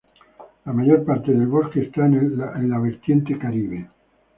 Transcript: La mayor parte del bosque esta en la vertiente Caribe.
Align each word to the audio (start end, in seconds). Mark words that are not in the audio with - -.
La 0.65 0.73
mayor 0.73 1.05
parte 1.05 1.31
del 1.31 1.45
bosque 1.45 1.83
esta 1.83 2.03
en 2.07 2.67
la 2.69 2.79
vertiente 2.79 3.37
Caribe. 3.37 3.87